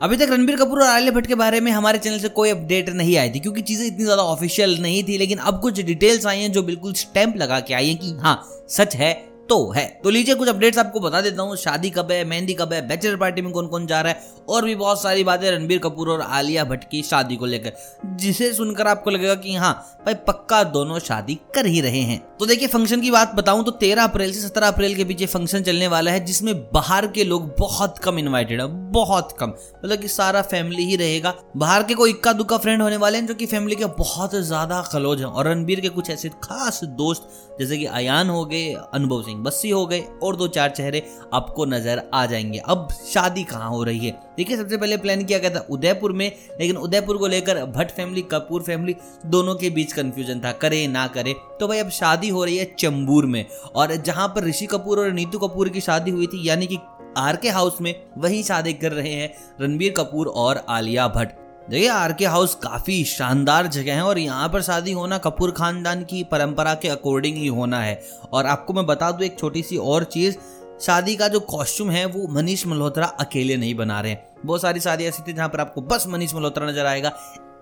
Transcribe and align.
अभी 0.00 0.16
तक 0.16 0.28
रणबीर 0.30 0.56
कपूर 0.56 0.80
और 0.80 0.86
आलिया 0.86 1.12
भट्ट 1.12 1.26
के 1.26 1.34
बारे 1.34 1.60
में 1.60 1.70
हमारे 1.72 1.98
चैनल 1.98 2.18
से 2.18 2.28
कोई 2.30 2.50
अपडेट 2.50 2.88
नहीं 2.90 3.16
आई 3.18 3.30
थी, 3.30 3.40
क्योंकि 3.40 3.62
चीज़ें 3.62 3.86
इतनी 3.86 4.04
ज़्यादा 4.04 4.22
ऑफिशियल 4.24 4.76
नहीं 4.82 5.02
थी, 5.04 5.16
लेकिन 5.18 5.38
अब 5.40 5.60
कुछ 5.60 5.80
डिटेल्स 5.80 6.26
आई 6.26 6.40
हैं 6.40 6.52
जो 6.52 6.62
बिल्कुल 6.62 6.92
स्टैंप 6.94 7.36
लगा 7.36 7.58
के 7.60 7.74
आई 7.74 7.88
हैं 7.88 7.96
कि 7.98 8.12
हाँ 8.18 8.42
सच 8.68 8.94
है 8.96 9.12
तो 9.48 9.70
है। 9.72 9.86
तो 10.04 10.10
लीजिए, 10.10 10.34
कुछ 10.34 10.48
अपडेट्स 10.48 10.78
आपको 10.78 11.00
बता 11.00 11.20
देता 11.20 11.42
हूँ। 11.42 11.56
शादी 11.56 11.90
कब 11.90 12.10
है, 12.12 12.24
मेहंदी 12.24 12.54
कब 12.54 12.72
है 12.72 12.86
बैचलर 12.88 13.16
पार्टी 13.16 13.42
में 13.42 13.50
कौन 13.52 13.66
कौन 13.66 13.86
जा 13.86 14.00
रहा 14.00 14.12
है, 14.12 14.36
और 14.48 14.64
भी 14.64 14.74
बहुत 14.76 15.02
सारी 15.02 15.24
बातें 15.24 15.50
रणबीर 15.50 15.78
कपूर 15.78 16.08
और 16.08 16.20
आलिया 16.20 16.64
भट्ट 16.64 16.84
की 16.84 17.02
शादी 17.02 17.36
को 17.36 17.46
लेकर। 17.46 17.72
जिसे 18.16 18.52
सुनकर 18.54 18.86
आपको 18.86 19.10
लगेगा 19.10 19.34
कि 19.34 19.54
हाँ 19.54 19.72
भाई 20.06 20.14
पक्का 20.26 20.62
दोनों 20.66 20.98
शादी 20.98 21.34
कर 21.54 21.66
ही 21.66 21.80
रहे 21.80 22.00
हैं। 22.00 22.18
तो 22.38 22.46
देखिए 22.46 22.68
फ़ंक्शन 22.68 23.00
की 23.00 23.10
बात 23.10 23.34
बताऊँ 23.34 23.64
तो 23.64 23.70
तेरह 23.72 24.02
अप्रैल 24.02 24.32
से 24.32 24.40
सत्रह 24.40 24.68
अप्रैल 24.68 24.94
के 24.94 25.04
बीच 25.04 25.24
फ़ंक्शन 25.24 25.62
चलने 25.62 25.88
वाला 25.88 26.10
है, 26.10 26.24
जिसमें 26.24 26.54
बाहर 26.72 27.06
के 27.06 27.24
लोग 27.24 27.48
बहुत 27.58 27.98
कम 27.98 28.18
इन्वाइटेड 28.18 28.60
है, 28.60 28.66
बहुत 28.92 29.36
कम। 29.40 29.52
मतलब 29.84 29.98
कि 29.98 30.08
सारा 30.08 30.42
फैमिली 30.44 30.84
ही 30.84 30.96
रहेगा। 30.96 31.34
बाहर 31.56 31.82
के 31.82 31.94
कोई 31.94 32.10
इक्का 32.10 32.32
दुक्का 32.32 32.58
फ्रेंड 32.58 32.82
होने 32.82 32.96
वाले 32.96 33.18
हैं, 33.18 33.26
जो 33.26 33.34
कि 33.34 33.46
फैमिली 33.46 33.76
के 33.76 33.86
बहुत 33.98 34.34
ज़्यादा 34.36 34.80
क्लोज 34.90 35.20
हैं। 35.20 35.26
और 35.26 35.48
रणबीर 35.48 35.80
के 35.80 35.88
कुछ 35.88 36.10
ऐसे 36.10 36.28
खास 36.44 36.80
दोस्त, 36.84 37.28
जैसे 37.60 37.78
कि 37.78 37.84
अयान 37.86 38.30
हो 38.30 38.44
गए, 38.44 38.72
अनुभव 38.94 39.22
सिंह। 39.22 39.37
बस्सी 39.42 39.70
हो 39.70 39.86
गए 39.86 40.04
और 40.22 40.36
दो 40.36 40.48
चार 40.48 40.70
चेहरे 40.70 41.02
आपको 41.34 41.64
नज़र 41.64 42.02
आ 42.14 42.26
जाएँगे। 42.26 42.58
अब 42.58 42.88
शादी 43.06 43.44
कहाँ 43.44 43.70
हो 43.70 43.82
रही 43.82 44.06
है? 44.06 44.20
देखिए, 44.36 44.56
सबसे 44.56 44.76
पहले 44.76 44.96
प्लान 44.96 45.24
किया 45.24 45.38
गया 45.38 45.50
था 45.50 45.66
उदयपुर 45.70 46.12
में, 46.12 46.32
लेकिन 46.60 46.76
उदयपुर 46.76 47.16
को 47.16 47.26
लेकर 47.26 47.64
भट्ट 47.64 47.90
फैमिली 47.90 48.22
कपूर 48.22 48.62
फैमिली 48.62 48.96
दोनों 49.26 49.54
के 49.54 49.70
बीच 49.70 49.92
कंफ्यूजन 49.92 50.40
था, 50.40 50.52
करे 50.52 50.86
ना 50.86 51.06
करे। 51.06 51.34
तो 51.60 51.68
भाई, 51.68 51.78
अब 51.78 51.90
शादी 51.90 52.28
हो 52.28 52.44
रही 52.44 52.56
है 52.56 52.74
चंबूर 52.78 53.26
में, 53.26 53.46
और 53.74 53.96
जहाँ 53.96 54.28
पर 54.28 54.44
ऋषि 54.44 54.66
कपूर 54.66 54.98
और 54.98 55.10
नीतू 55.10 55.38
कपूर 55.38 55.68
की 55.68 55.80
शादी 55.80 56.10
हुई 56.10 56.26
थी, 56.26 56.48
यानी 56.48 56.66
कि 56.66 56.78
आर 57.16 57.36
के 57.36 57.48
हाउस 57.48 57.80
में, 57.80 58.06
वही 58.18 58.42
शादी 58.42 58.72
कर 58.72 58.92
रहे 58.92 59.12
हैं 59.12 59.34
रणबीर 59.60 59.92
कपूर 59.92 60.26
और 60.26 60.64
आलिया 60.68 61.08
भट्ट। 61.08 61.47
देखिए 61.70 61.88
आर 61.88 62.12
के 62.12 62.26
हाउस 62.26 62.54
काफ़ी 62.54 63.02
शानदार 63.04 63.66
जगह 63.66 63.94
है 63.94 64.02
और 64.02 64.18
यहाँ 64.18 64.48
पर 64.48 64.62
शादी 64.62 64.92
होना 64.92 65.16
कपूर 65.18 65.50
खानदान 65.50 66.02
की 66.04 66.22
परंपरा 66.24 66.72
के 66.74 66.88
अकॉर्डिंग 66.88 67.36
ही 67.36 67.46
होना 67.46 67.80
है। 67.80 68.00
और 68.32 68.46
आपको 68.46 68.72
मैं 68.72 68.84
बता 68.86 69.10
दूँ 69.10 69.22
एक 69.22 69.38
छोटी 69.38 69.62
सी 69.62 69.76
और 69.76 70.04
चीज़, 70.04 70.36
शादी 70.80 71.16
का 71.16 71.28
जो 71.28 71.40
कॉस्ट्यूम 71.40 71.90
है, 71.90 72.04
वो 72.06 72.26
मनीष 72.28 72.66
मल्होत्रा 72.66 73.06
अकेले 73.20 73.56
नहीं 73.56 73.74
बना 73.74 74.00
रहे 74.00 74.12
हैं। 74.12 74.26
बहुत 74.44 74.62
सारी 74.62 74.80
शादी 74.80 75.04
ऐसी 75.04 75.22
थी 75.22 75.32
जहाँ 75.32 75.48
पर 75.48 75.60
आपको 75.60 75.80
बस 75.82 76.06
मनीष 76.08 76.34
मल्होत्रा 76.34 76.66
नज़र 76.66 76.86
आएगा। 76.86 77.12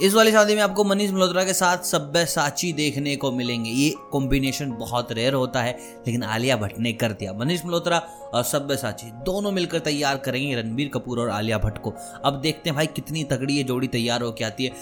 इस 0.00 0.14
वाली 0.14 0.30
शादी 0.32 0.54
में 0.54 0.60
आपको 0.62 0.84
मनीष 0.84 1.10
मल्होत्रा 1.10 1.42
के 1.44 1.52
साथ 1.54 1.84
सब्य 1.84 2.24
साची 2.26 2.72
देखने 2.72 3.16
को 3.16 3.30
मिलेंगे। 3.32 3.70
ये 3.70 3.90
कॉम्बिनेशन 4.12 4.70
बहुत 4.70 5.12
रेयर 5.12 5.34
होता 5.34 5.62
है, 5.62 5.72
लेकिन 6.06 6.22
आलिया 6.22 6.56
भट्ट 6.56 6.78
ने 6.78 6.92
कर 6.92 7.12
दिया। 7.12 7.32
मनीष 7.32 7.64
मल्होत्रा 7.64 7.98
और 8.34 8.42
सब्य 8.42 8.76
साची 8.76 9.10
दोनों 9.24 9.52
मिलकर 9.52 9.78
तैयार 9.78 10.16
करेंगे 10.16 10.54
रणबीर 10.56 10.88
कपूर 10.88 11.20
और 11.20 11.30
आलिया 11.30 11.58
भट्ट 11.58 11.78
को। 11.78 11.92
अब 12.24 12.40
देखते 12.40 12.70
हैं 12.70 12.76
भाई 12.76 12.86
कितनी 12.86 13.24
तगड़ी 13.24 13.54
ये 13.54 13.62
जोड़ी 13.62 13.88
तैयार 13.88 14.22
होकर 14.22 14.44
आती 14.44 14.64
है। 14.64 14.72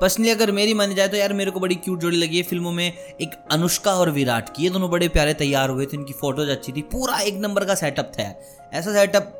पर्सनली 0.00 0.30
अगर 0.30 0.52
मेरी 0.52 0.74
मानी 0.74 0.94
जाए 0.94 1.08
तो 1.08 1.16
यार 1.16 1.32
मेरे 1.32 1.50
को 1.50 1.60
बड़ी 1.60 1.74
क्यूट 1.74 2.00
जोड़ी 2.00 2.16
लगी 2.16 2.36
है। 2.36 2.42
फ़िल्मों 2.42 2.72
में 2.72 2.86
एक 2.86 3.30
अनुष्का 3.52 3.94
और 3.94 4.10
विराट 4.10 4.48
की, 4.48 4.62
ये 4.64 4.70
दोनों 4.70 4.90
बड़े 4.90 5.08
प्यारे 5.08 5.34
तैयार 5.34 5.70
हुए 5.70 5.86
थे। 5.86 5.96
इनकी 5.96 6.12
फ़ोटोज़ 6.12 6.50
अच्छी 6.50 6.72
थी। 6.72 6.82
पूरा 6.82 7.18
एक 7.18 7.34
नंबर 7.36 7.64
का 7.64 7.74
सेटअप 7.74 8.12
था 8.18 8.22
यार। 8.22 8.70
ऐसा 8.74 8.92
सेटअप 8.92 9.34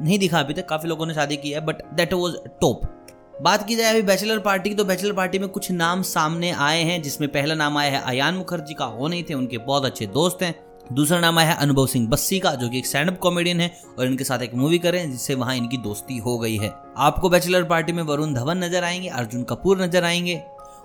नहीं 0.00 0.18
दिखा 0.18 0.40
अभी 0.40 0.54
तक, 0.54 0.68
काफ़ी 0.68 0.88
लोगों 0.88 1.06
ने 1.06 1.14
शादी 1.14 1.36
की 1.36 1.50
है 1.50 1.60
बट 1.60 1.82
दैट 1.94 2.12
वॉज़ 2.12 2.36
टॉप 2.60 2.94
बात 3.42 3.66
की 3.66 3.76
जाए 3.76 3.90
अभी 3.90 4.02
बैचलर 4.02 4.38
पार्टी 4.38 4.70
की 4.70 4.74
तो 4.74 4.84
बैचलर 4.84 5.12
पार्टी 5.12 5.38
में 5.38 5.48
कुछ 5.48 5.70
नाम 5.70 6.02
सामने 6.02 6.50
आए 6.50 6.82
हैं, 6.82 7.02
जिसमें 7.02 7.32
पहला 7.32 7.54
नाम 7.54 7.78
आया 7.78 7.98
है 7.98 8.04
अयान 8.06 8.34
मुखर्जी 8.34 8.74
का, 8.74 8.86
वो 8.86 9.08
नहीं 9.08 9.22
थे, 9.22 9.34
उनके 9.34 9.58
बहुत 9.58 9.84
अच्छे 9.84 10.06
दोस्त 10.06 10.42
हैं। 10.42 10.54
दूसरा 10.92 11.20
नाम 11.20 11.38
आया 11.38 11.48
है 11.48 11.56
अनुभव 11.56 11.86
सिंह 11.86 12.08
बस्सी 12.08 12.38
का, 12.38 12.54
जो 12.54 12.68
कि 12.68 12.78
एक 12.78 12.86
स्टैंड 12.86 13.10
अप 13.10 13.18
कॉमेडियन 13.18 13.60
है, 13.60 13.80
और 13.98 14.06
इनके 14.06 14.24
साथ 14.24 14.38
एक 14.38 14.54
मूवी 14.54 14.78
करें 14.78 15.10
जिससे 15.10 15.34
वहाँ 15.34 15.56
इनकी 15.56 15.76
दोस्ती 15.76 16.18
हो 16.18 16.38
गई 16.38 16.56
है। 16.56 16.74
आपको 16.96 17.28
बैचलर 17.28 17.64
पार्टी 17.64 17.92
में 17.92 18.02
वरुण 18.02 18.34
धवन 18.34 18.64
नज़र 18.64 18.84
आएँगे, 18.84 19.08
अर्जुन 19.08 19.42
कपूर 19.42 19.82
नज़र 19.82 20.04
आएँगे, 20.04 20.42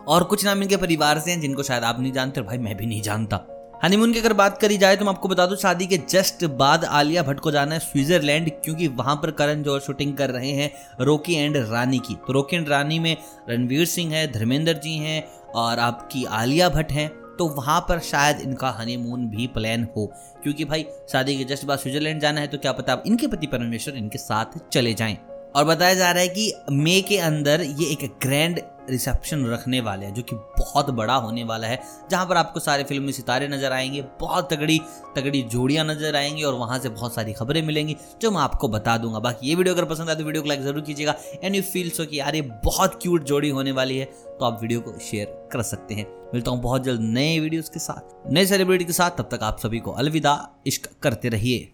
और 0.07 0.23
कुछ 0.23 0.45
नाम 0.45 0.61
इनके 0.63 0.77
परिवार 0.77 1.19
से 1.19 1.31
हैं, 1.31 1.41
जिनको 1.41 1.63
शायद 1.63 1.83
आप 1.83 1.99
नहीं 1.99 2.11
जानते, 2.11 2.41
और 2.41 2.47
भाई 2.47 2.57
मैं 2.57 2.77
भी 2.77 2.85
नहीं 2.85 3.01
जानता। 3.01 3.45
हनीमून 3.83 4.11
की 4.13 4.19
अगर 4.19 4.33
बात 4.33 4.57
करी 4.57 4.77
जाए 4.77 4.95
तो 4.95 5.05
मैं 5.05 5.11
आपको 5.11 5.27
बता 5.27 5.45
दूँ, 5.45 5.55
शादी 5.57 5.85
के 5.87 5.97
जस्ट 6.09 6.43
बाद 6.57 6.83
आलिया 6.85 7.23
भट्ट 7.23 7.39
को 7.39 7.51
जाना 7.51 7.73
है 7.73 7.79
स्विट्जरलैंड, 7.79 8.49
क्योंकि 8.63 8.87
वहाँ 8.89 9.15
पर 9.15 9.31
करण 9.31 9.63
जौहर 9.63 9.79
शूटिंग 9.79 10.15
कर 10.17 10.29
रहे 10.29 10.51
हैं 10.51 10.69
रोकी 11.01 11.33
एंड 11.35 11.57
रानी 11.71 11.99
की। 11.99 12.15
तो 12.27 12.33
रोकी 12.33 12.55
एंड 12.55 12.69
रानी 12.69 12.99
में 12.99 13.15
रणवीर 13.49 13.85
सिंह 13.85 14.13
है, 14.13 14.31
धर्मेंद्र 14.31 14.73
जी 14.75 14.95
हैं, 14.97 15.23
और 15.55 15.79
आपकी 15.79 16.23
आलिया 16.25 16.69
भट्ट 16.69 16.91
हैं 16.91 17.09
तो 17.37 17.47
वहाँ 17.49 17.79
पर 17.89 17.99
शायद 18.01 18.41
इनका 18.41 18.69
हनीमून 18.69 19.27
भी 19.27 19.47
प्लान 19.49 19.87
हो। 19.97 20.05
क्योंकि 20.43 20.65
भाई, 20.65 20.85
शादी 21.11 21.37
के 21.37 21.43
जस्ट 21.43 21.65
बाद 21.65 21.79
स्विट्जरलैंड 21.79 22.21
जाना 22.21 22.41
है 22.41 22.47
तो 22.47 22.57
क्या 22.57 22.71
पता 22.71 22.93
आप 22.93 23.03
इनके 23.07 23.27
पति 23.27 23.47
परमेश्वर 23.47 23.95
इनके 23.95 24.17
साथ 24.17 24.57
चले 24.69 24.93
जाएँ। 24.93 25.17
और 25.55 25.65
बताया 25.65 25.93
जा 25.93 26.11
रहा 26.11 26.21
है 26.21 26.27
कि 26.29 26.53
मई 26.71 27.01
के 27.09 27.17
अंदर 27.19 27.61
ये 27.61 27.91
एक 27.93 28.11
ग्रैंड 28.23 28.59
रिसेप्शन 28.89 29.45
रखने 29.47 29.79
वाले 29.81 30.05
हैं, 30.05 30.13
जो 30.13 30.21
कि 30.21 30.35
बहुत 30.35 30.89
बड़ा 30.91 31.13
होने 31.15 31.43
वाला 31.43 31.67
है, 31.67 31.79
जहाँ 32.11 32.25
पर 32.27 32.37
आपको 32.37 32.59
सारे 32.59 32.83
फिल्मी 32.83 33.11
सितारे 33.13 33.47
नज़र 33.47 33.71
आएँगे, 33.71 34.01
बहुत 34.19 34.51
तगड़ी 34.53 34.79
तगड़ी 35.15 35.41
जोड़ियाँ 35.43 35.85
नज़र 35.85 36.15
आएँगी 36.15 36.43
और 36.43 36.53
वहाँ 36.53 36.79
से 36.79 36.89
बहुत 36.89 37.15
सारी 37.15 37.33
खबरें 37.33 37.61
मिलेंगी, 37.61 37.95
जो 38.21 38.31
मैं 38.31 38.41
आपको 38.41 38.67
बता 38.67 38.97
दूँगा। 38.97 39.19
बाकी 39.19 39.47
ये 39.49 39.55
वीडियो 39.55 39.75
अगर 39.75 39.85
पसंद 39.85 40.09
आए 40.09 40.15
तो 40.15 40.23
वीडियो 40.23 40.43
को 40.43 40.49
लाइक 40.49 40.61
ज़रूर 40.61 40.81
कीजिएगा। 40.81 41.15
एंड 41.43 41.55
यू 41.55 41.61
फील 41.63 41.89
सो 41.89 42.05
कि 42.05 42.19
यार 42.19 42.35
ये 42.35 42.41
बहुत 42.63 42.99
क्यूट 43.01 43.23
जोड़ी 43.23 43.49
होने 43.49 43.71
वाली 43.71 43.97
है 43.97 44.05
तो 44.05 44.45
आप 44.45 44.59
वीडियो 44.61 44.79
को 44.79 44.97
शेयर 45.01 45.27
कर 45.51 45.61
सकते 45.63 45.93
हैं। 45.93 46.05
मिलता 46.33 46.51
हूँ 46.51 46.61
बहुत 46.61 46.83
जल्द 46.83 47.01
नए 47.03 47.39
वीडियोस 47.39 47.69
के 47.69 47.79
साथ, 47.79 48.31
नए 48.31 48.45
सेलिब्रिटी 48.45 48.85
के 48.85 48.93
साथ, 48.93 49.11
तब 49.11 49.29
तक 49.31 49.43
आप 49.43 49.59
सभी 49.59 49.79
को 49.79 49.91
अलविदा, 49.93 50.35
इश्क 50.67 50.89
करते 51.03 51.29
रहिए। 51.29 51.73